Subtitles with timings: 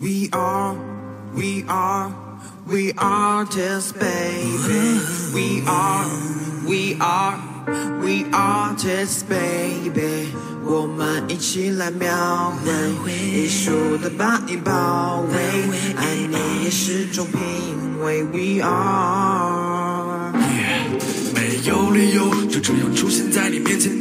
[0.00, 0.76] We are,
[1.34, 2.14] we are,
[2.68, 5.00] we are just baby.
[5.34, 6.06] We are,
[6.64, 7.36] we are,
[8.00, 10.28] we are just baby.
[10.64, 12.52] 我们一起来描
[13.02, 15.34] 绘，艺术的把你包围，
[15.96, 17.40] 爱你也是种品
[18.00, 18.22] 味。
[18.22, 20.32] We are。
[21.34, 23.97] 没有理由就这样出现在你面前，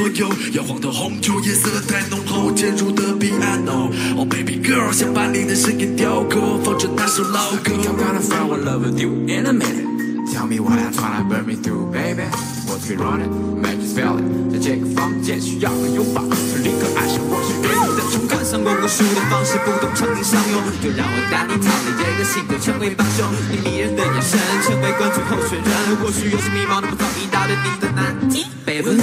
[0.00, 3.92] 左右，摇晃的红酒颜色太浓厚，渐入的 piano。
[4.16, 7.72] Oh baby girl，想把你的声音雕刻，放着那首老歌。
[7.74, 10.32] I'm gonna fall in love with you in a minute.
[10.32, 12.24] Tell me what I'm trying to burn me through, baby.
[12.64, 14.24] What's been running, make you feel it.
[14.52, 18.28] 在这个房间需要个拥抱，立刻爱上我是对你的冲动。
[18.28, 23.28] 观赏过无数的方式，不懂场景相拥，就让我带你逃离这个星球，成为帮凶。
[23.52, 25.96] 你迷人的眼神，成为关注候选人。
[26.00, 28.96] 或许有些迷茫的不早已答对你的难题，baby。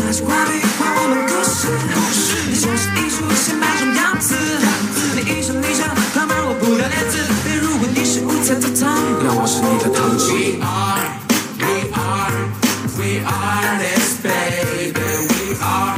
[2.76, 4.36] 是艺术，先摆种样子。
[5.16, 7.16] 你一声一声，快骂我不要脸子。
[7.62, 8.84] 如果你是五彩的糖，
[9.24, 10.60] 让我是你的糖 We。
[10.62, 11.06] are,
[11.60, 12.38] we are,
[12.98, 14.94] we are this baby.
[15.28, 15.98] We are,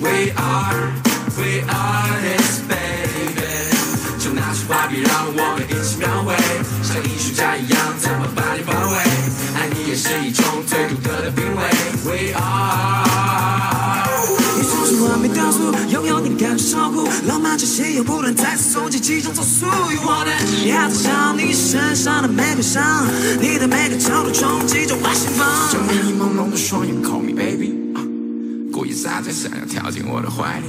[0.00, 0.76] we are,
[1.36, 3.76] we are this baby.
[4.18, 6.34] 就拿出画笔，让我们一起描绘，
[6.82, 8.96] 像艺术家一样，怎么把你包围？
[9.54, 11.62] 爱你也是一种最独特的品味。
[12.04, 12.65] We are.
[16.76, 19.64] 有你的感觉超酷，浪漫气息又不能再次从其中走速。
[19.66, 20.44] You want it？
[20.64, 23.06] 你还在想你身上的玫瑰香，
[23.40, 25.70] 你的每个角度冲击着我心房。
[25.72, 28.02] 就你朦胧的双眼，call me baby，啊
[28.72, 30.66] 故意撒娇想要跳进我的怀里，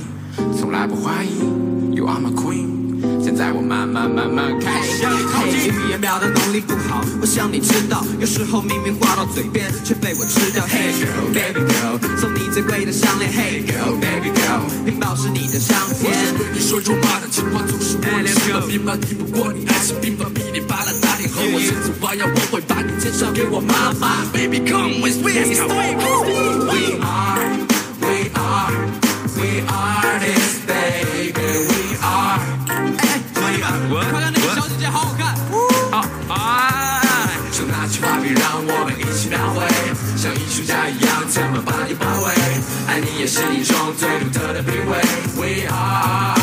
[0.57, 2.77] 从来不怀疑，You are my queen。
[3.23, 5.69] 现在我慢慢慢慢开始向你靠近。
[5.69, 10.65] 语言表达能力不好，我想你知道，有时候明明话到嘴边，却被我吃掉。
[10.65, 13.31] Hey girl, baby girl，送你最贵的项链。
[13.31, 14.31] Hey girl, baby
[14.87, 16.33] girl，屏保是你的相片。
[16.37, 24.23] 对你说肉麻的情话总是我的心病吧，敌不过你爱情病吧，比你巴拉打点和我千次万要，我会把你介绍给我妈妈。
[24.31, 25.33] Baby come with me，We
[27.03, 27.43] are,
[27.99, 28.71] we are,
[29.35, 31.35] we are this baby.
[31.35, 32.39] We are.
[32.97, 35.35] 哎，兄弟们，快看那个小姐姐好好看。
[37.51, 39.65] 就拿起画笔，让我们一起描绘，
[40.15, 42.36] 像艺术家一样，怎么把你包围？
[43.27, 44.97] 是你也是一种最独特的品味。
[45.35, 46.36] We are。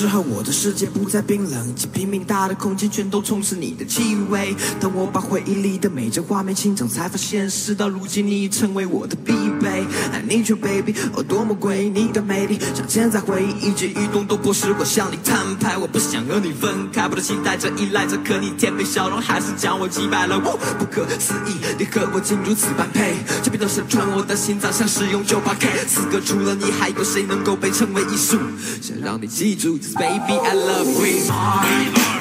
[0.00, 4.56] 之后，我的世界不再冰冷，几平米大的空间全都充斥你的气味。
[4.80, 9.84] 当我把回忆里的每张画面清场，才发现事到如今，你已成为我的必备。
[10.10, 15.76] I need you baby，哦多么贵，你的魅力镶嵌在回忆，一举一动都迫使我向你摊牌。
[15.76, 20.36] 我不想和你分开，我的期待着，依赖着，可你甜美笑容还是将我击败了。
[20.36, 25.68] 哦，不可思议，你和我竟如此般配，这边都是穿我的心脏像使用九八 K。
[25.86, 28.38] 此刻除了你，还有谁能够被称为艺术？
[28.80, 31.65] 想让你记住 ，This baby I love you。We are,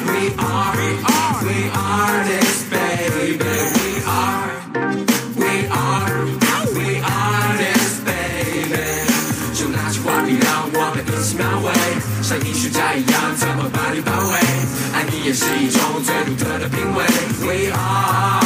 [0.09, 3.37] we are, we are, we are this baby.
[3.37, 4.49] We are,
[5.37, 6.25] we are,
[6.73, 9.05] we are this baby.
[9.53, 11.71] 就拿起画笔，让我们一起描绘，
[12.23, 14.41] 像艺术家一样，怎么把你包围？
[14.95, 17.05] 爱你也是一种最独特的品味。
[17.45, 18.38] We are。